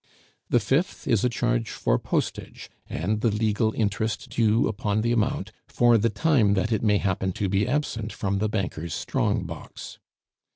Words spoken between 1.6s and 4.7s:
for postage and the legal interest due